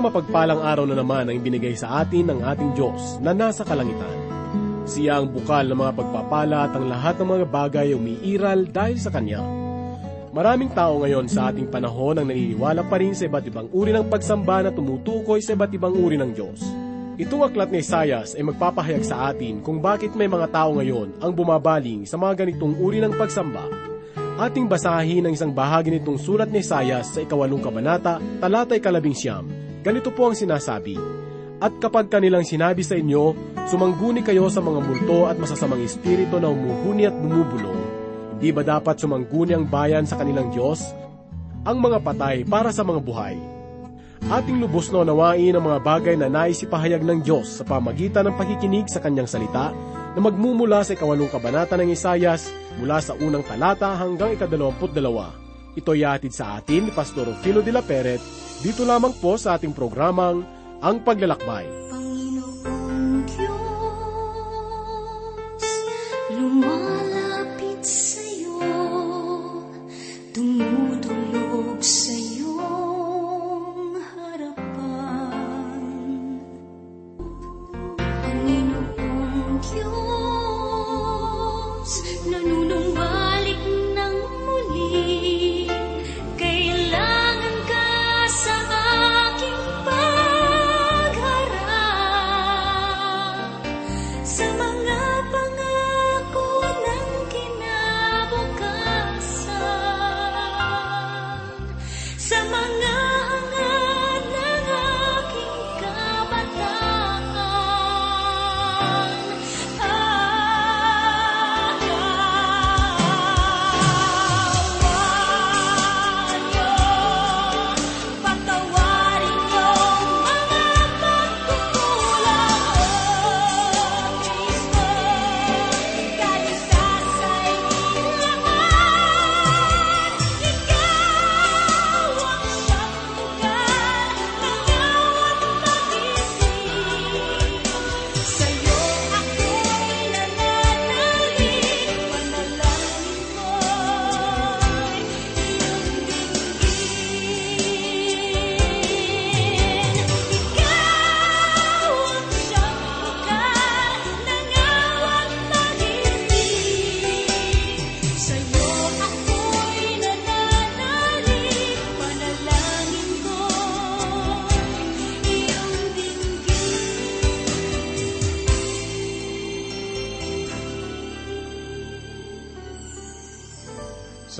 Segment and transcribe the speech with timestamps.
[0.00, 4.16] Isang mapagpalang araw na naman ang ibinigay sa atin ng ating Diyos na nasa kalangitan.
[4.88, 9.12] Siya ang bukal ng mga pagpapala at ang lahat ng mga bagay umiiral dahil sa
[9.12, 9.44] Kanya.
[10.32, 14.08] Maraming tao ngayon sa ating panahon ang naniniwala pa rin sa iba't ibang uri ng
[14.08, 16.64] pagsamba na tumutukoy sa iba't ibang uri ng Diyos.
[17.20, 21.36] Itong aklat ni Isayas ay magpapahayag sa atin kung bakit may mga tao ngayon ang
[21.36, 23.68] bumabaling sa mga ganitong uri ng pagsamba
[24.40, 29.44] Ating basahin ang isang bahagi nitong sulat ni Isayas sa ikawalong kabanata, talatay kalabing siyam.
[29.80, 31.00] Ganito po ang sinasabi,
[31.60, 33.36] At kapag kanilang sinabi sa inyo,
[33.68, 37.80] sumangguni kayo sa mga multo at masasamang espiritu na umuhuni at bumubulong,
[38.36, 40.80] hindi ba dapat sumangguni ang bayan sa kanilang Diyos?
[41.68, 43.36] Ang mga patay para sa mga buhay.
[44.28, 48.36] Ating lubos na unawain ang mga bagay na nais ipahayag ng Diyos sa pamagitan ng
[48.36, 49.72] pakikinig sa kanyang salita
[50.12, 55.49] na magmumula sa ikawalong kabanata ng Isayas mula sa unang talata hanggang ikadalawamput dalawa.
[55.80, 58.20] Ito yatid sa atin ni Pastor Filo de la Peret,
[58.60, 60.44] dito lamang po sa ating programang
[60.84, 61.64] Ang Paglalakbay.
[61.64, 62.09] Panginoong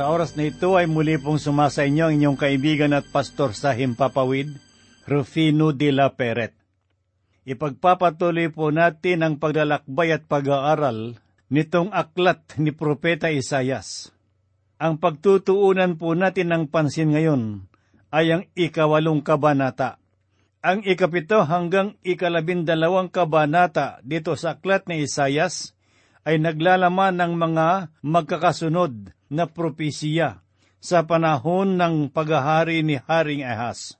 [0.01, 3.77] Sa oras na ito ay muli pong sumasa inyo ang inyong kaibigan at pastor sa
[3.77, 4.49] Himpapawid,
[5.05, 6.57] Rufino de la Peret.
[7.45, 11.21] Ipagpapatuloy po natin ang paglalakbay at pag-aaral
[11.53, 14.09] nitong aklat ni Propeta Isayas.
[14.81, 17.69] Ang pagtutuunan po natin ng pansin ngayon
[18.09, 20.01] ay ang ikawalong kabanata.
[20.65, 25.77] Ang ikapito hanggang ikalabindalawang kabanata dito sa aklat ni Isayas
[26.25, 30.43] ay naglalaman ng mga magkakasunod na propesiya
[30.83, 33.95] sa panahon ng paghahari ni Haring Ahas.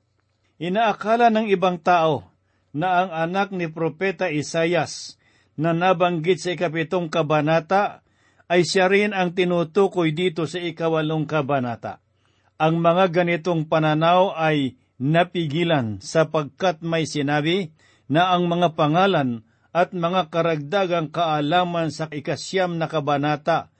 [0.61, 2.29] Inaakala ng ibang tao
[2.75, 5.17] na ang anak ni Propeta Isayas
[5.55, 8.03] na nabanggit sa ikapitong kabanata
[8.51, 12.03] ay siya rin ang tinutukoy dito sa ikawalong kabanata.
[12.61, 17.73] Ang mga ganitong pananaw ay napigilan sapagkat may sinabi
[18.11, 23.71] na ang mga pangalan at mga karagdagang kaalaman sa ikasyam na kabanata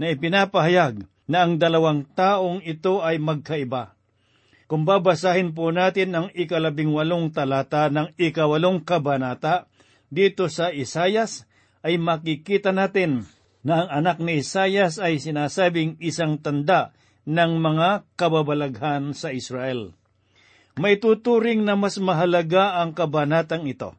[0.00, 3.92] na ipinapahayag na ang dalawang taong ito ay magkaiba.
[4.64, 9.68] Kung babasahin po natin ang ikalabing walong talata ng ikawalong kabanata
[10.08, 11.44] dito sa Isayas,
[11.84, 13.28] ay makikita natin
[13.60, 16.96] na ang anak ni Isayas ay sinasabing isang tanda
[17.28, 19.92] ng mga kababalaghan sa Israel.
[20.80, 23.92] May tuturing na mas mahalaga ang kabanatang ito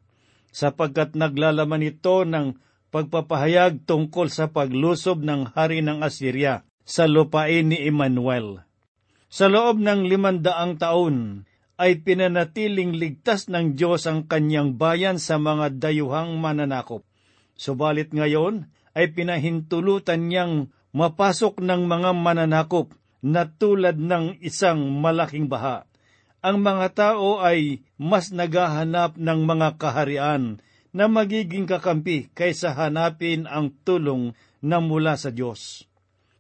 [0.50, 2.58] sapagkat naglalaman ito ng
[2.92, 8.68] pagpapahayag tungkol sa paglusob ng hari ng Assyria sa lupain ni Emmanuel.
[9.32, 11.48] Sa loob ng limandaang taon
[11.80, 17.08] ay pinanatiling ligtas ng Diyos ang kanyang bayan sa mga dayuhang mananakop.
[17.56, 22.92] Subalit ngayon ay pinahintulutan niyang mapasok ng mga mananakop
[23.24, 25.88] na tulad ng isang malaking baha.
[26.44, 30.60] Ang mga tao ay mas naghahanap ng mga kaharian
[30.92, 35.88] na magiging kakampi kaysa hanapin ang tulong na mula sa Diyos.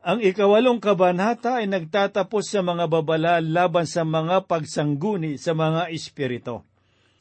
[0.01, 6.65] Ang ikawalong kabanata ay nagtatapos sa mga babala laban sa mga pagsangguni sa mga espirito.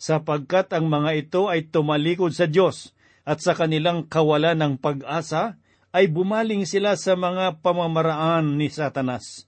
[0.01, 2.97] sapagkat ang mga ito ay tumalikod sa Diyos
[3.29, 5.61] at sa kanilang kawalan ng pag-asa
[5.93, 9.45] ay bumaling sila sa mga pamamaraan ni Satanas.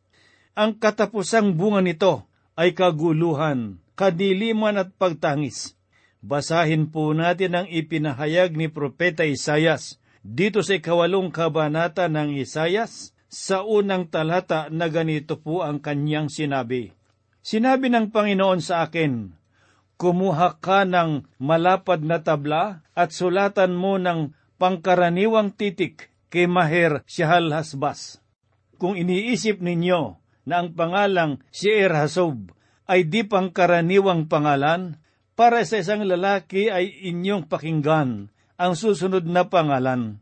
[0.52, 5.72] Ang katapusang bunga nito ay kaguluhan, kadiliman at pagtangis.
[6.22, 13.66] Basahin po natin ang ipinahayag ni Propeta Isayas dito sa ikawalong kabanata ng Isayas sa
[13.66, 16.94] unang talata na ganito po ang kanyang sinabi.
[17.42, 19.34] Sinabi ng Panginoon sa akin,
[19.98, 24.30] Kumuha ka ng malapad na tabla at sulatan mo ng
[24.62, 28.22] pangkaraniwang titik kay Maher Shahal Hasbas.
[28.78, 32.54] Kung iniisip ninyo na ang pangalang Sheer Hasob
[32.86, 35.01] ay di pangkaraniwang pangalan,
[35.32, 38.28] para sa isang lalaki ay inyong pakinggan
[38.60, 40.20] ang susunod na pangalan.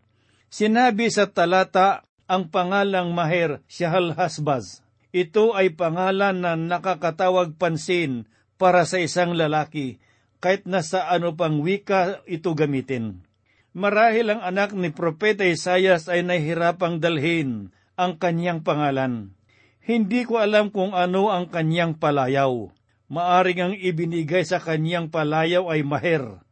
[0.51, 4.87] Sinabi sa talata ang pangalang Maher Shahal Hasbaz.
[5.11, 9.99] Ito ay pangalan na nakakatawag pansin para sa isang lalaki,
[10.39, 13.27] kahit na sa ano pang wika ito gamitin.
[13.75, 19.35] Marahil ang anak ni Propeta Isayas ay nahihirapang dalhin ang kanyang pangalan.
[19.83, 22.71] Hindi ko alam kung ano ang kanyang palayaw.
[23.11, 26.47] Maaring ang ibinigay sa kanyang palayaw ay maher.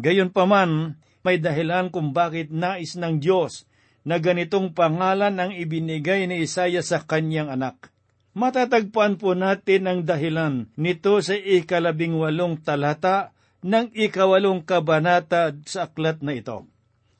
[0.00, 3.68] Gayon paman, may dahilan kung bakit nais ng Diyos
[4.08, 7.92] na ganitong pangalan ang ibinigay ni Isaya sa kanyang anak.
[8.32, 16.24] Matatagpuan po natin ang dahilan nito sa ikalabing walong talata ng ikawalong kabanata sa aklat
[16.24, 16.64] na ito.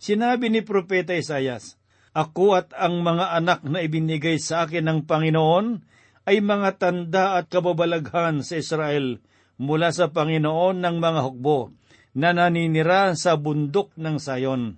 [0.00, 1.76] Sinabi ni Propeta Isayas,
[2.16, 5.84] Ako at ang mga anak na ibinigay sa akin ng Panginoon
[6.28, 9.24] ay mga tanda at kababalaghan sa Israel
[9.56, 11.72] mula sa Panginoon ng mga hukbo
[12.12, 14.76] na naninira sa bundok ng Sayon.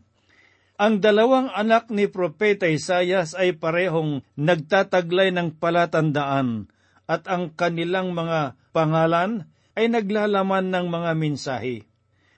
[0.81, 6.71] Ang dalawang anak ni Propeta Isayas ay parehong nagtataglay ng palatandaan
[7.11, 11.85] at ang kanilang mga pangalan ay naglalaman ng mga mensahe.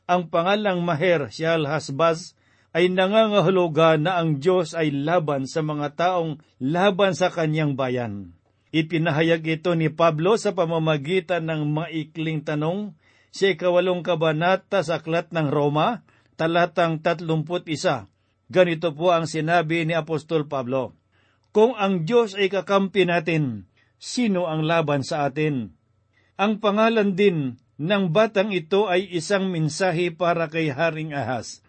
[0.09, 2.35] Ang pangalang Maher Sial Hasbaz
[2.73, 8.42] ay nangangahulugan na ang Diyos ay laban sa mga taong laban sa kanyang bayan.
[8.73, 12.97] Ipinahayag ito ni Pablo sa pamamagitan ng maikling tanong
[13.29, 16.09] sa ikawalong kabanata sa aklat ng Roma,
[16.41, 18.09] talatang 31.
[18.49, 20.97] Ganito po ang sinabi ni Apostol Pablo,
[21.53, 23.69] Kung ang Diyos ay kakampi natin,
[24.01, 25.77] sino ang laban sa atin?
[26.41, 31.61] Ang pangalan din ng batang ito ay isang mensahe para kay Haring Ahas,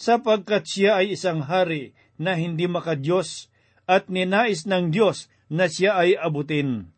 [0.00, 3.52] sapagkat siya ay isang hari na hindi makadiyos
[3.84, 6.90] at ninais ng Diyos na siya ay abutin.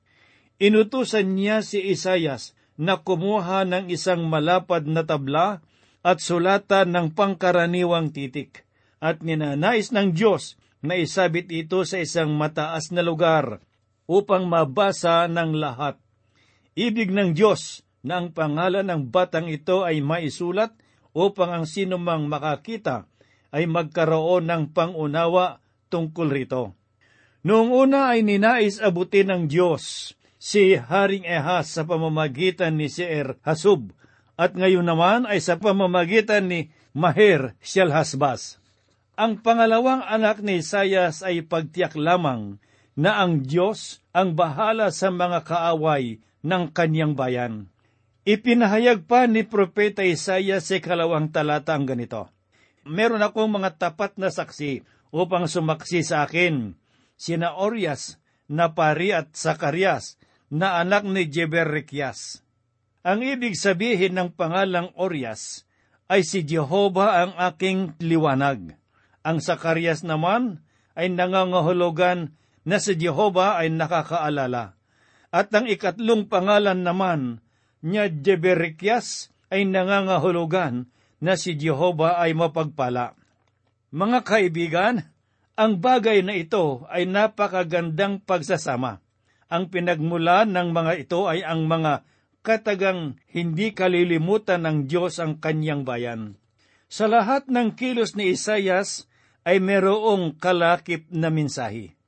[0.58, 5.62] Inutusan niya si Isayas na kumuha ng isang malapad na tabla
[6.02, 8.64] at sulatan ng pangkaraniwang titik
[9.02, 13.62] at ninanais ng Diyos na isabit ito sa isang mataas na lugar
[14.06, 15.98] upang mabasa ng lahat.
[16.78, 20.70] Ibig ng Diyos na ang pangalan ng batang ito ay maisulat
[21.10, 23.10] upang ang sinumang makakita
[23.50, 25.58] ay magkaroon ng pangunawa
[25.90, 26.77] tungkol rito.
[27.48, 33.96] Noong una ay ninais abutin ng Diyos si Haring Ehas sa pamamagitan ni Seer Hasub
[34.36, 38.60] at ngayon naman ay sa pamamagitan ni Maher Shalhasbas.
[39.16, 42.60] Ang pangalawang anak ni Isayas ay pagtiyak lamang
[43.00, 47.72] na ang Diyos ang bahala sa mga kaaway ng kanyang bayan.
[48.28, 52.28] Ipinahayag pa ni Propeta Isayas sa kalawang talata ang ganito,
[52.84, 54.84] Meron akong mga tapat na saksi
[55.16, 56.76] upang sumaksi sa akin,
[57.18, 60.16] sina Orias, Napari at Sakarias,
[60.48, 62.40] na anak ni Jeberekias.
[63.04, 65.68] Ang ibig sabihin ng pangalang Orias
[66.08, 68.72] ay si Jehova ang aking liwanag.
[69.26, 70.64] Ang Sakarias naman
[70.96, 72.32] ay nangangahulugan
[72.64, 74.78] na si Jehova ay nakakaalala.
[75.28, 77.44] At ang ikatlong pangalan naman
[77.84, 80.88] niya Jeberekias ay nangangahulugan
[81.20, 83.12] na si Jehova ay mapagpala.
[83.92, 84.94] Mga kaibigan,
[85.58, 89.02] ang bagay na ito ay napakagandang pagsasama.
[89.50, 92.06] Ang pinagmulan ng mga ito ay ang mga
[92.46, 96.38] katagang hindi kalilimutan ng Diyos ang kanyang bayan.
[96.86, 99.10] Sa lahat ng kilos ni Isayas
[99.42, 101.98] ay merong kalakip na mensahe.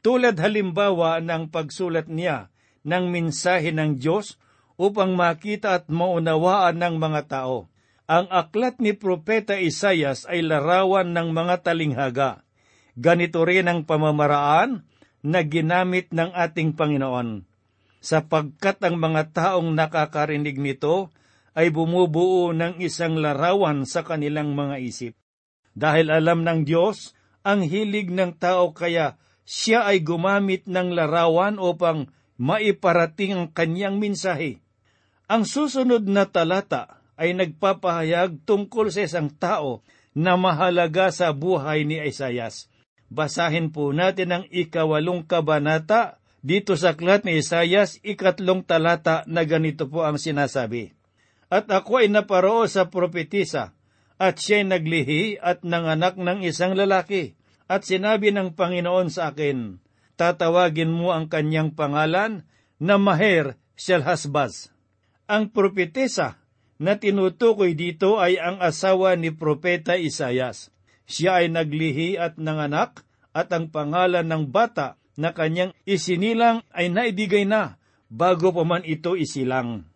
[0.00, 2.48] Tulad halimbawa ng pagsulat niya
[2.88, 4.40] ng mensahe ng Diyos
[4.80, 7.68] upang makita at maunawaan ng mga tao.
[8.08, 12.43] Ang aklat ni Propeta Isayas ay larawan ng mga talinghaga.
[12.94, 14.86] Ganito rin ang pamamaraan
[15.24, 17.42] na ginamit ng ating Panginoon.
[18.04, 21.10] Sapagkat ang mga taong nakakarinig nito
[21.56, 25.14] ay bumubuo ng isang larawan sa kanilang mga isip.
[25.74, 32.08] Dahil alam ng Diyos ang hilig ng tao kaya siya ay gumamit ng larawan upang
[32.38, 34.62] maiparating ang kanyang mensahe.
[35.26, 39.80] Ang susunod na talata ay nagpapahayag tungkol sa isang tao
[40.14, 42.70] na mahalaga sa buhay ni Isayas.
[43.14, 49.86] Basahin po natin ang ikawalong kabanata dito sa aklat ni Isayas, ikatlong talata na ganito
[49.86, 50.98] po ang sinasabi.
[51.46, 53.70] At ako ay naparoo sa propetisa,
[54.18, 57.38] at siya'y naglihi at nanganak ng isang lalaki.
[57.70, 59.78] At sinabi ng Panginoon sa akin,
[60.18, 62.42] tatawagin mo ang kanyang pangalan
[62.82, 64.74] na Maher Shalhasbaz.
[65.30, 66.42] Ang propetisa
[66.82, 70.73] na tinutukoy dito ay ang asawa ni Propeta Isayas.
[71.04, 73.04] Siya ay naglihi at nanganak
[73.36, 77.76] at ang pangalan ng bata na kanyang isinilang ay naibigay na
[78.08, 79.86] bago pa man ito isilang.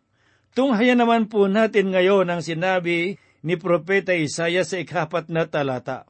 [0.53, 6.05] Tunghaya naman po natin ngayon ang sinabi ni Propeta Isaya sa ikapat na talata.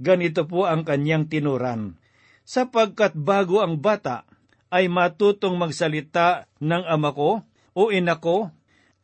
[0.00, 2.00] Ganito po ang kanyang tinuran.
[2.42, 4.26] Sapagkat bago ang bata
[4.72, 7.44] ay matutong magsalita ng ama ko
[7.76, 8.50] o ina ko,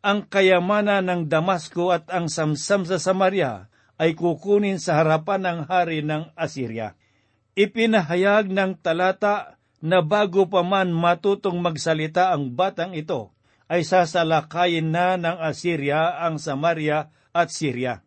[0.00, 3.67] ang kayamanan ng Damasco at ang samsam sa Samaria
[3.98, 6.94] ay kukunin sa harapan ng hari ng Assyria.
[7.58, 13.34] Ipinahayag ng talata na bago pa man matutong magsalita ang batang ito,
[13.68, 18.00] ay sasalakayin na ng Assyria ang Samaria at Syria.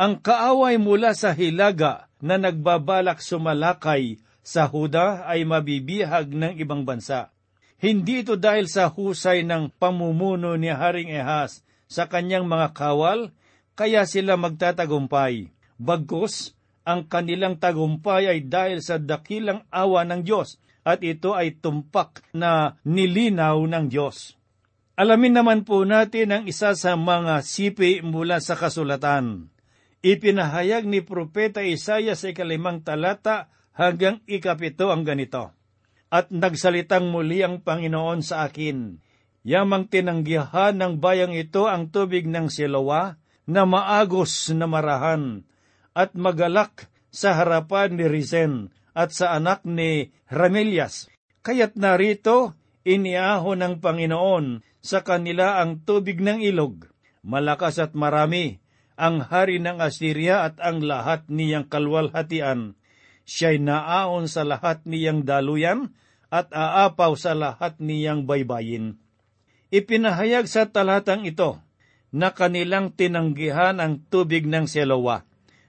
[0.00, 7.30] Ang kaaway mula sa hilaga na nagbabalak sumalakay sa Huda ay mabibihag ng ibang bansa.
[7.80, 13.32] Hindi ito dahil sa husay ng pamumuno ni Haring Ehas sa kanyang mga kawal,
[13.74, 15.50] kaya sila magtatagumpay.
[15.80, 16.52] Bagkus,
[16.84, 22.80] ang kanilang tagumpay ay dahil sa dakilang awa ng Diyos at ito ay tumpak na
[22.84, 24.36] nilinaw ng Diyos.
[24.96, 29.48] Alamin naman po natin ang isa sa mga sipi mula sa kasulatan.
[30.00, 35.52] Ipinahayag ni Propeta Isaya sa ikalimang talata hanggang ikapito ang ganito.
[36.10, 38.98] At nagsalitang muli ang Panginoon sa akin,
[39.40, 43.16] Yamang tinanggihan ng bayang ito ang tubig ng Siloa
[43.50, 45.42] na maagos na marahan
[45.90, 51.10] at magalak sa harapan ni Risen at sa anak ni Ramelias.
[51.42, 52.54] Kaya't narito,
[52.86, 56.86] iniaho ng Panginoon sa kanila ang tubig ng ilog.
[57.26, 58.62] Malakas at marami,
[58.94, 62.78] ang hari ng Assyria at ang lahat niyang kalwalhatian.
[63.26, 65.90] Siya'y naaon sa lahat niyang daluyan
[66.30, 69.00] at aapaw sa lahat niyang baybayin.
[69.74, 71.58] Ipinahayag sa talatang ito
[72.10, 75.22] na kanilang tinanggihan ang tubig ng Selowa,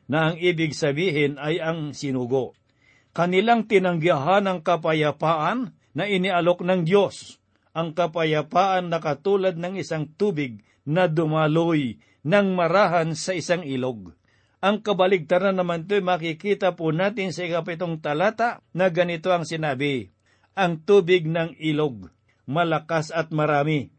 [0.09, 2.57] na ang ibig sabihin ay ang sinugo.
[3.13, 7.37] Kanilang tinanggihan ang kapayapaan na inialok ng Diyos,
[7.71, 14.13] ang kapayapaan na katulad ng isang tubig na dumaloy ng marahan sa isang ilog.
[14.61, 20.13] Ang kabaligtaran naman ito makikita po natin sa ikapitong talata na ganito ang sinabi,
[20.53, 22.13] ang tubig ng ilog,
[22.45, 23.89] malakas at marami.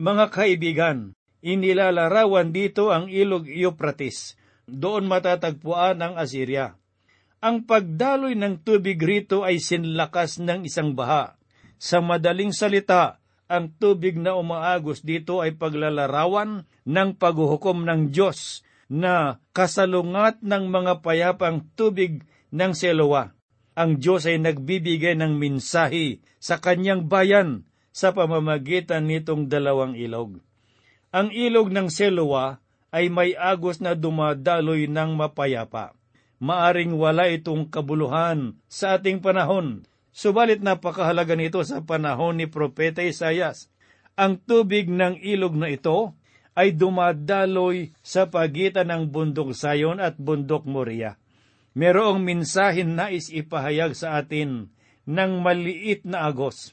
[0.00, 1.12] Mga kaibigan,
[1.46, 4.34] inilalarawan dito ang ilog Euphrates.
[4.66, 6.74] Doon matatagpuan ang Assyria.
[7.38, 11.38] Ang pagdaloy ng tubig rito ay sinlakas ng isang baha.
[11.78, 19.38] Sa madaling salita, ang tubig na umaagos dito ay paglalarawan ng paghuhukom ng Diyos na
[19.54, 23.36] kasalungat ng mga payapang tubig ng Seloa
[23.76, 30.40] ang Diyos ay nagbibigay ng minsahi sa kanyang bayan sa pamamagitan nitong dalawang ilog.
[31.14, 32.62] Ang ilog ng Seloa
[32.94, 35.94] ay may agos na dumadaloy ng mapayapa.
[36.38, 43.72] Maaring wala itong kabuluhan sa ating panahon, subalit napakahalaga nito sa panahon ni Propeta Isayas.
[44.16, 46.12] Ang tubig ng ilog na ito
[46.56, 51.16] ay dumadaloy sa pagitan ng bundok Sayon at bundok Moria
[51.76, 54.72] merong minsahin nais ipahayag sa atin
[55.04, 56.72] ng maliit na agos.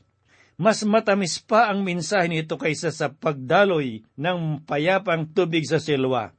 [0.64, 6.32] Mas matamis pa ang minsahin ito kaysa sa pagdaloy ng payapang tubig sa silwa.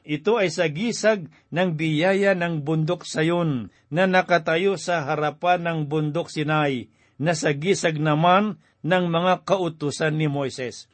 [0.00, 6.32] Ito ay sa gisag ng biyaya ng bundok sayon na nakatayo sa harapan ng bundok
[6.32, 6.88] Sinai
[7.20, 10.88] na sa gisag naman ng mga kautusan ni Moises.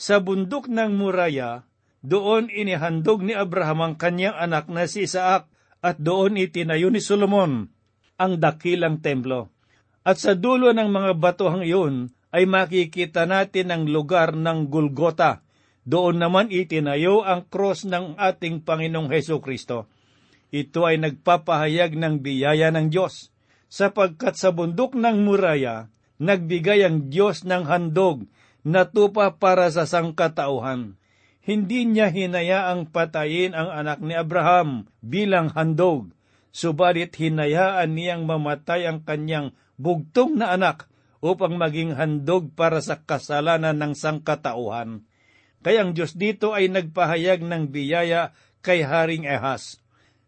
[0.00, 1.68] Sa bundok ng Muraya,
[2.00, 5.52] doon inihandog ni Abraham ang kanyang anak na si Isaac
[5.84, 7.68] at doon itinayo ni Solomon
[8.16, 9.52] ang dakilang templo.
[10.00, 15.44] At sa dulo ng mga batuhang iyon ay makikita natin ang lugar ng Golgota.
[15.84, 19.86] Doon naman itinayo ang cross ng ating Panginoong Heso Kristo.
[20.48, 23.30] Ito ay nagpapahayag ng biyaya ng Diyos,
[23.68, 28.24] sapagkat sa bundok ng Muraya, nagbigay ang Diyos ng handog
[28.64, 31.00] na tupa para sa sangkatauhan
[31.42, 36.14] hindi niya hinayaang patayin ang anak ni Abraham bilang handog,
[36.54, 40.86] subalit hinayaan niyang mamatay ang kanyang bugtong na anak
[41.22, 45.06] upang maging handog para sa kasalanan ng sangkatauhan.
[45.62, 48.34] Kaya ang Diyos dito ay nagpahayag ng biyaya
[48.66, 49.78] kay Haring Ehas.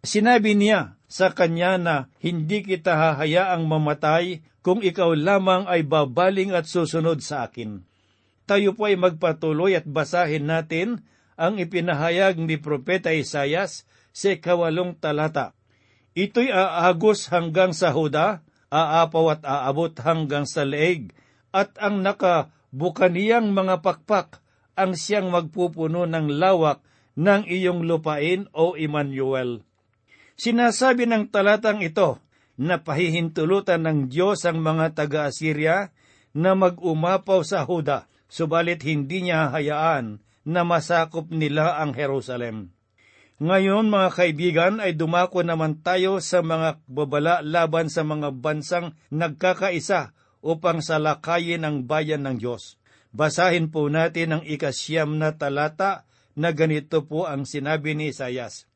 [0.07, 6.71] Sinabi niya sa kanya na hindi kita hahayaang mamatay kung ikaw lamang ay babaling at
[6.71, 7.83] susunod sa akin.
[8.47, 11.03] Tayo po ay magpatuloy at basahin natin
[11.35, 15.57] ang ipinahayag ni Propeta Isayas sa ikawalong talata.
[16.15, 21.15] Ito'y aagos hanggang sa Huda, aapaw at aabot hanggang sa leeg,
[21.55, 24.43] at ang nakabukaniyang mga pakpak
[24.75, 26.83] ang siyang magpupuno ng lawak
[27.15, 29.63] ng iyong lupain o Emmanuel.
[30.35, 32.19] Sinasabi ng talatang ito
[32.59, 35.95] na pahihintulutan ng Diyos ang mga taga-Assyria
[36.35, 42.74] na mag-umapaw sa Huda, subalit hindi niya hayaan na masakop nila ang Jerusalem.
[43.43, 50.15] Ngayon mga kaibigan ay dumako naman tayo sa mga babala laban sa mga bansang nagkakaisa
[50.39, 52.79] upang salakayin ang bayan ng Diyos.
[53.11, 56.07] Basahin po natin ang ikasyam na talata
[56.39, 58.71] na ganito po ang sinabi ni Isayas.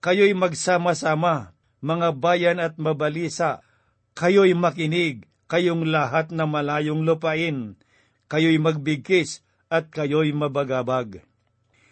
[0.00, 1.52] Kayo'y magsama-sama,
[1.84, 3.60] mga bayan at mabalisa.
[4.16, 7.76] Kayo'y makinig, kayong lahat na malayong lupain.
[8.32, 11.24] Kayo'y magbigkis at kayo'y mabagabag.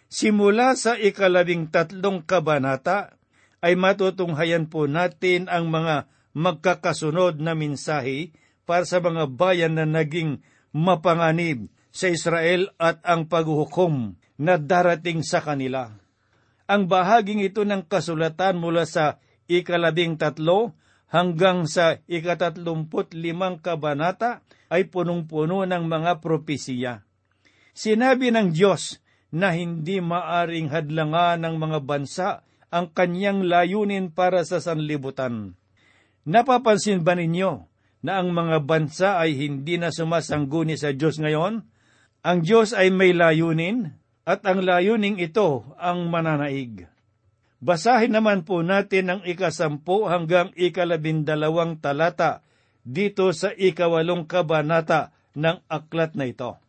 [0.08, 3.12] Simula sa ikalabing tatlong kabanata,
[3.60, 8.32] ay matutunghayan po natin ang mga magkakasunod na minsahe
[8.64, 10.40] para sa mga bayan na naging
[10.72, 15.90] mapanganib sa Israel at ang paghuhukom na darating sa kanila.
[16.70, 19.18] Ang bahaging ito ng kasulatan mula sa
[19.50, 20.76] ikalabing tatlo
[21.10, 27.02] hanggang sa ikatatlumput limang kabanata ay punong-puno ng mga propesiya.
[27.72, 32.28] Sinabi ng Diyos na hindi maaring hadlangan ng mga bansa
[32.68, 35.56] ang kanyang layunin para sa sanlibutan.
[36.28, 37.64] Napapansin ba ninyo
[38.04, 41.64] na ang mga bansa ay hindi na sumasangguni sa Diyos ngayon?
[42.24, 43.96] Ang Diyos ay may layunin
[44.28, 46.84] at ang layuning ito ang mananaig.
[47.58, 52.44] Basahin naman po natin ang ikasampu hanggang ikalabindalawang talata
[52.86, 56.60] dito sa ikawalong kabanata ng aklat na ito.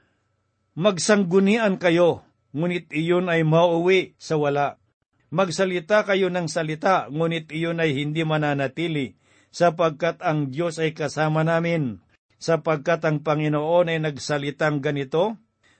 [0.80, 4.82] Magsanggunian kayo, ngunit iyon ay mauwi sa wala.
[5.30, 9.14] Magsalita kayo ng salita, ngunit iyon ay hindi mananatili,
[9.54, 12.02] sapagkat ang Diyos ay kasama namin,
[12.42, 15.38] sapagkat ang Panginoon ay nagsalitang ganito,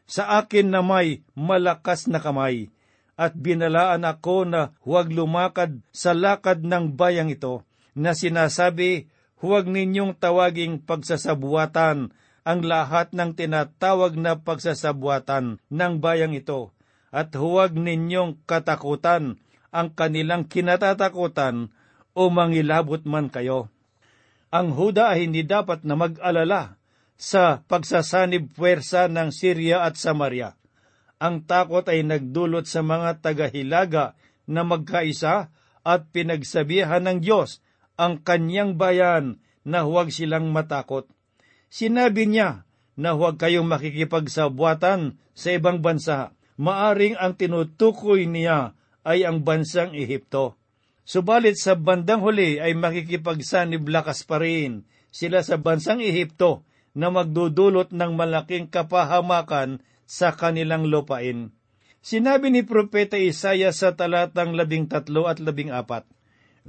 [0.10, 2.70] sa akin na may malakas na kamay,
[3.18, 7.66] at binalaan ako na huwag lumakad sa lakad ng bayang ito,
[7.98, 9.10] na sinasabi,
[9.42, 12.14] huwag ninyong tawaging pagsasabuatan
[12.48, 16.72] ang lahat ng tinatawag na pagsasabuatan ng bayang ito,
[17.10, 21.74] at huwag ninyong katakutan ang kanilang kinatatakutan
[22.18, 23.70] o mangilabot man kayo.
[24.50, 26.82] Ang Huda ay hindi dapat na mag-alala
[27.20, 30.58] sa pagsasanib puwersa ng Syria at Samaria.
[31.20, 34.18] Ang takot ay nagdulot sa mga tagahilaga
[34.50, 35.52] na magkaisa
[35.86, 37.62] at pinagsabihan ng Diyos
[38.00, 41.06] ang kanyang bayan na huwag silang matakot.
[41.70, 42.66] Sinabi niya
[43.00, 46.36] na huwag kayong makikipagsabuatan sa ibang bansa.
[46.60, 48.76] Maaring ang tinutukoy niya
[49.08, 50.60] ay ang bansang Ehipto.
[51.08, 57.96] Subalit sa bandang huli ay makikipagsanib lakas pa rin sila sa bansang Ehipto na magdudulot
[57.96, 59.80] ng malaking kapahamakan
[60.10, 61.54] sa kanilang lupain.
[62.04, 66.08] Sinabi ni Propeta Isaya sa talatang labing tatlo at labing apat,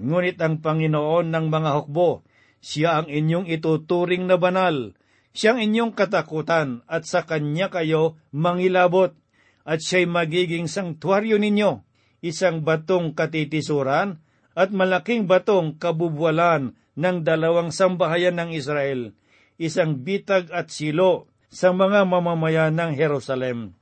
[0.00, 2.24] Ngunit ang Panginoon ng mga hukbo,
[2.60, 4.92] siya ang inyong ituturing na banal,
[5.32, 9.16] siyang inyong katakutan at sa kanya kayo mangilabot,
[9.64, 11.84] at siya'y magiging sangtuaryo ninyo,
[12.24, 14.20] isang batong katitisuran
[14.56, 19.16] at malaking batong kabubwalan ng dalawang sambahayan ng Israel,
[19.56, 23.74] isang bitag at silo sa mga mamamayan ng Jerusalem.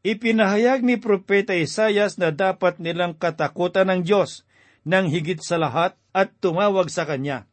[0.00, 4.48] Ipinahayag ni Propeta Isayas na dapat nilang katakutan ng Diyos
[4.88, 7.49] ng higit sa lahat at tumawag sa Kanya,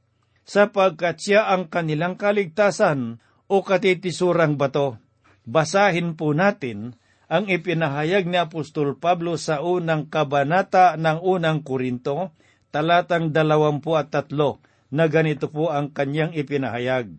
[0.48, 3.20] sapagkat siya ang kanilang kaligtasan
[3.52, 4.96] o katitisurang bato.
[5.44, 6.96] Basahin po natin
[7.28, 12.32] ang ipinahayag ni Apostol Pablo sa unang kabanata ng unang Korinto,
[12.72, 17.12] talatang dalawampu at tatlo, na ganito po ang kanyang ipinahayag.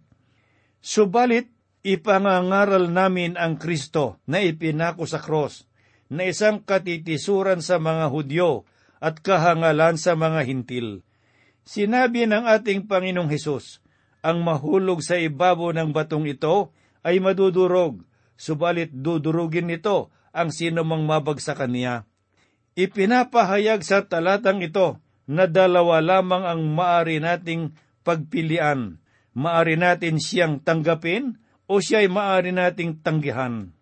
[0.80, 1.52] Subalit,
[1.84, 5.68] ipangangaral namin ang Kristo na ipinako sa cross,
[6.08, 8.64] na isang katitisuran sa mga Hudyo
[9.04, 11.04] at kahangalan sa mga hintil.
[11.68, 13.84] Sinabi ng ating Panginoong Hesus,
[14.24, 16.72] ang mahulog sa ibabo ng batong ito
[17.04, 18.00] ay madudurog,
[18.40, 22.08] subalit dudurugin nito ang sino mang mabagsakan niya.
[22.72, 24.96] Ipinapahayag sa talatang ito
[25.28, 28.96] na dalawa lamang ang maari nating pagpilian.
[29.36, 31.36] Maari natin siyang tanggapin
[31.68, 33.76] o siya ay maari nating tanggihan.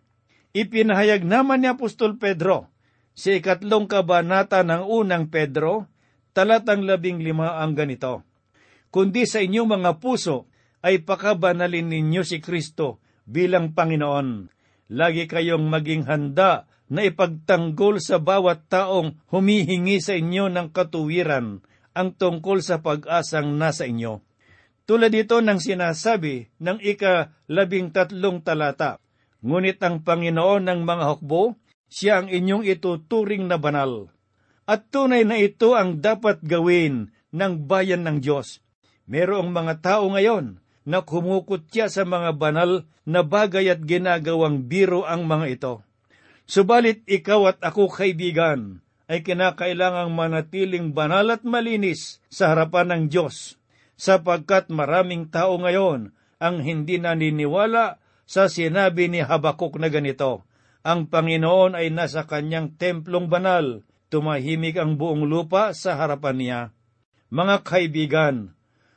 [0.59, 2.67] Ipinahayag naman ni Apostol Pedro
[3.15, 5.87] sa ikatlong kabanata ng unang Pedro,
[6.37, 8.21] talatang labing lima ang ganito.
[8.93, 10.45] Kundi sa inyong mga puso
[10.85, 14.53] ay pakabanalin ninyo si Kristo bilang Panginoon.
[14.93, 21.65] Lagi kayong maging handa na ipagtanggol sa bawat taong humihingi sa inyo ng katuwiran
[21.97, 24.21] ang tungkol sa pag-asang nasa inyo.
[24.87, 29.03] Tulad ito ng sinasabi ng ika-labing tatlong talata,
[29.43, 31.59] Ngunit ang Panginoon ng mga hukbo,
[31.91, 34.11] siya ang inyong ituturing na banal.
[34.67, 38.59] At tunay na ito ang dapat gawin ng bayan ng Diyos.
[39.07, 45.31] Merong mga tao ngayon na kumukutya sa mga banal na bagay at ginagawang biro ang
[45.31, 45.75] mga ito.
[46.51, 53.59] Subalit ikaw at ako kaibigan ay kinakailangang manatiling banal at malinis sa harapan ng Diyos,
[53.95, 56.11] sapagkat maraming tao ngayon
[56.43, 60.43] ang hindi naniniwala sa sinabi ni Habakuk na ganito,
[60.83, 66.61] Ang Panginoon ay nasa kanyang templong banal, tumahimik ang buong lupa sa harapan niya.
[67.31, 68.37] Mga kaibigan,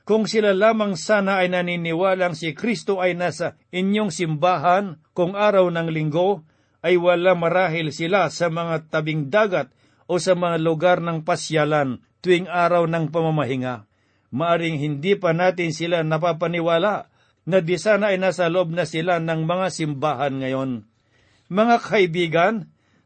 [0.10, 5.89] kung sila lamang sana ay naniniwalang si Kristo ay nasa inyong simbahan kung araw ng
[5.93, 6.41] linggo,
[6.82, 9.69] ay wala marahil sila sa mga tabing dagat
[10.10, 13.86] o sa mga lugar ng pasyalan tuwing araw ng pamamahinga.
[14.34, 17.10] Maaring hindi pa natin sila napapaniwala
[17.50, 20.89] na di sana ay nasa loob na sila ng mga simbahan ngayon.
[21.50, 22.54] Mga kaibigan,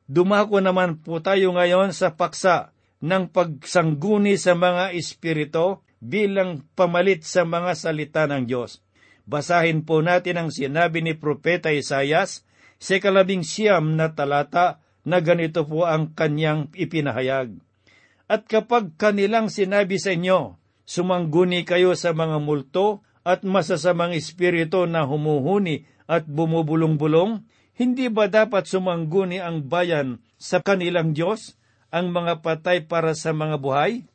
[0.07, 7.43] dumako naman po tayo ngayon sa paksa ng pagsangguni sa mga espirito bilang pamalit sa
[7.43, 8.83] mga salita ng Diyos.
[9.23, 12.43] Basahin po natin ang sinabi ni Propeta Isayas
[12.75, 17.55] sa kalabing siyam na talata na ganito po ang kanyang ipinahayag.
[18.27, 25.07] At kapag kanilang sinabi sa inyo, sumangguni kayo sa mga multo at masasamang espiritu na
[25.07, 31.57] humuhuni at bumubulong-bulong, hindi ba dapat sumangguni ang bayan sa kanilang Diyos,
[31.93, 34.05] ang mga patay para sa mga buhay?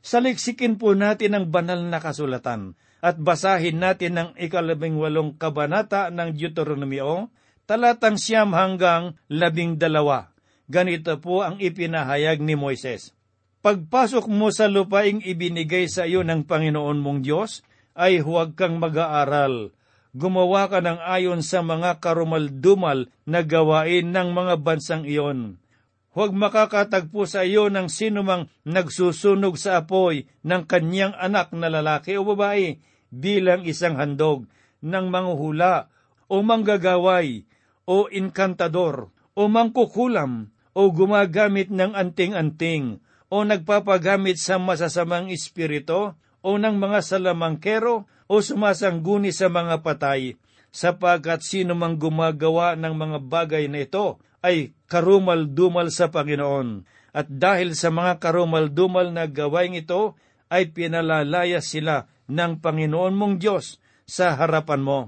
[0.00, 6.36] Saliksikin po natin ang banal na kasulatan at basahin natin ang ikalabing walong kabanata ng
[6.36, 7.32] Deuteronomio,
[7.64, 10.32] talatang siyam hanggang labing dalawa.
[10.68, 13.16] Ganito po ang ipinahayag ni Moises.
[13.60, 17.60] Pagpasok mo sa lupaing ibinigay sa iyo ng Panginoon mong Diyos,
[17.92, 19.76] ay huwag kang mag-aaral.
[20.10, 25.62] Gumawa ka ng ayon sa mga karumaldumal na gawain ng mga bansang iyon.
[26.10, 32.26] Huwag makakatagpo sa iyo ng sinumang nagsusunog sa apoy ng kanyang anak na lalaki o
[32.26, 32.82] babae
[33.14, 34.50] bilang isang handog
[34.82, 35.86] ng manghuhula
[36.26, 37.46] o manggagaway
[37.86, 42.98] o inkantador o mangkukulam o gumagamit ng anting-anting
[43.30, 50.38] o nagpapagamit sa masasamang espirito o ng mga salamangkero o sumasangguni sa mga patay,
[50.70, 56.86] sapagkat sino mang gumagawa ng mga bagay na ito ay karumal-dumal sa Panginoon.
[57.10, 60.14] At dahil sa mga karumal-dumal na gawain ito,
[60.46, 64.98] ay pinalalaya sila ng Panginoon mong Diyos sa harapan mo.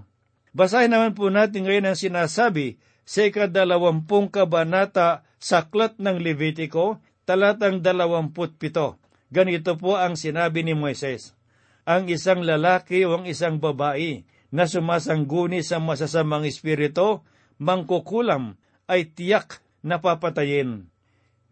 [0.50, 7.82] Basahin naman po natin ngayon ang sinasabi sa ikadalawampung kabanata sa Aklat ng Levitiko, talatang
[7.82, 8.98] dalawamput pito.
[9.30, 11.35] Ganito po ang sinabi ni Moises.
[11.83, 14.23] Ang isang lalaki o ang isang babae
[14.55, 17.27] na sumasangguni sa masasamang espiritu,
[17.59, 18.55] mangkukulam,
[18.87, 20.87] ay tiyak na papatayin.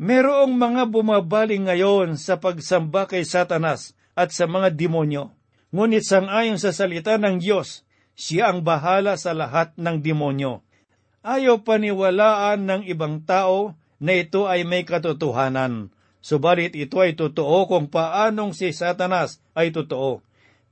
[0.01, 5.35] Merong mga bumabaling ngayon sa pagsamba kay Satanas at sa mga demonyo.
[5.71, 7.87] Ngunit sangayon sa salita ng Diyos,
[8.19, 10.66] siya ang bahala sa lahat ng demonyo.
[11.21, 15.93] Ayaw paniwalaan ng ibang tao na ito ay may katotohanan.
[16.20, 20.20] Subalit ito ay totoo kung paanong si Satanas ay totoo.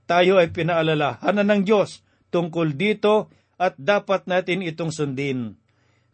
[0.05, 5.57] Tayo ay pinaalalahanan ng Diyos tungkol dito at dapat natin itong sundin.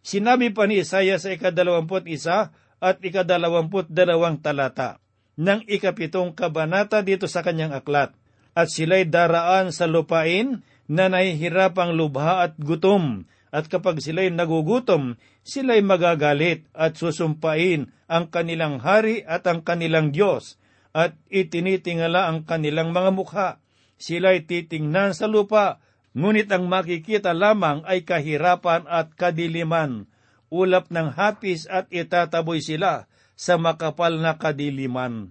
[0.05, 5.03] Sinabi pa ni Isaiah sa ikadalawamput isa at ikadalawamput dalawang talata
[5.35, 8.15] ng ikapitong kabanata dito sa kanyang aklat.
[8.55, 15.15] At sila'y daraan sa lupain na nahihirapang lubha at gutom, at kapag sila'y nagugutom,
[15.47, 20.59] sila'y magagalit at susumpain ang kanilang hari at ang kanilang Diyos,
[20.91, 23.49] at itinitingala ang kanilang mga mukha.
[23.95, 25.79] Sila'y titingnan sa lupa,
[26.19, 30.11] ngunit ang makikita lamang ay kahirapan at kadiliman,
[30.51, 33.07] ulap ng hapis at itataboy sila
[33.39, 35.31] sa makapal na kadiliman.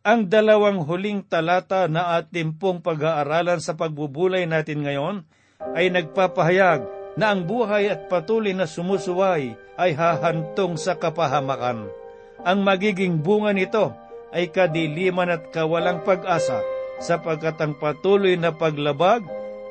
[0.00, 5.28] Ang dalawang huling talata na ating pong pag-aaralan sa pagbubulay natin ngayon
[5.76, 11.92] ay nagpapahayag na ang buhay at patuloy na sumusuway ay hahantong sa kapahamakan.
[12.40, 13.92] Ang magiging bunga nito
[14.32, 16.64] ay kadiliman at kawalang pag-asa
[16.96, 19.20] sapagkat ang patuloy na paglabag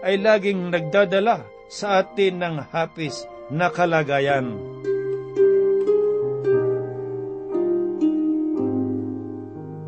[0.06, 4.54] ay laging nagdadala sa atin ng hapis na kalagayan.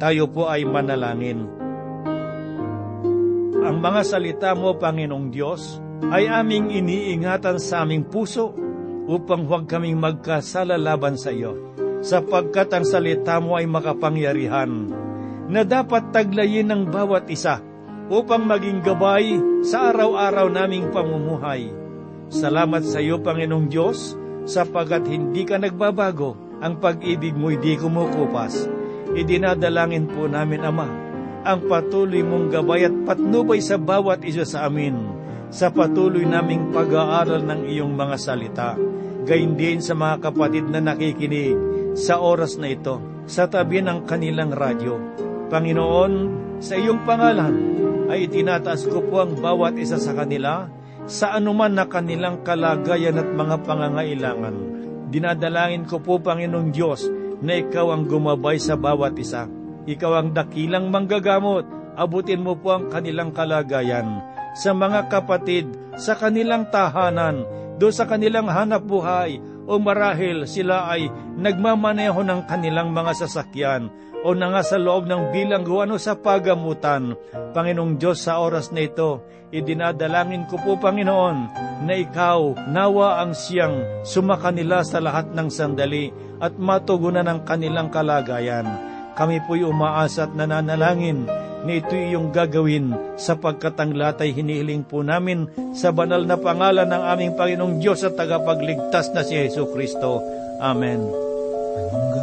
[0.02, 1.46] Tayo po ay manalangin.
[3.62, 5.78] Ang mga salita mo, Panginoong Diyos,
[6.10, 8.58] ay aming iniingatan sa aming puso
[9.06, 14.90] upang huwag kaming magkasala laban sa iyo, sapagkat ang salita mo ay makapangyarihan
[15.52, 17.62] na dapat taglayin ng bawat isa
[18.10, 21.70] upang maging gabay sa araw-araw naming pamumuhay.
[22.32, 24.16] Salamat sa iyo, Panginoong Diyos,
[24.48, 28.70] sapagkat hindi ka nagbabago, ang pag-ibig mo'y di kumukupas.
[29.12, 30.88] Idinadalangin po namin, Ama,
[31.42, 35.21] ang patuloy mong gabay at patnubay sa bawat isa sa amin,
[35.52, 38.80] sa patuloy naming pag-aaral ng iyong mga salita.
[39.28, 41.54] Gayun din sa mga kapatid na nakikinig
[41.94, 44.96] sa oras na ito, sa tabi ng kanilang radyo.
[45.52, 46.14] Panginoon,
[46.64, 47.56] sa iyong pangalan
[48.08, 50.72] ay itinataas ko po ang bawat isa sa kanila
[51.04, 54.56] sa anuman na kanilang kalagayan at mga pangangailangan.
[55.12, 57.12] Dinadalangin ko po, Panginoong Diyos,
[57.44, 59.52] na ikaw ang gumabay sa bawat isa.
[59.84, 61.68] Ikaw ang dakilang manggagamot.
[62.00, 67.44] Abutin mo po ang kanilang kalagayan sa mga kapatid, sa kanilang tahanan,
[67.80, 73.88] do sa kanilang hanap buhay, o marahil sila ay nagmamaneho ng kanilang mga sasakyan
[74.22, 77.18] o na sa loob ng bilangguan o sa pagamutan.
[77.54, 81.38] Panginoong Diyos, sa oras na ito, idinadalangin ko po, Panginoon,
[81.82, 88.66] na Ikaw, nawa ang siyang sumakanila sa lahat ng sandali at matugunan ang kanilang kalagayan.
[89.18, 91.26] Kami po'y umaasa at nananalangin
[91.66, 95.46] na ito iyong gagawin sapagkat ang lahat ay hinihiling po namin
[95.78, 100.22] sa banal na pangalan ng aming Panginoong Diyos at tagapagligtas na si Yesu Kristo.
[100.62, 101.02] Amen.
[101.92, 102.21] Anong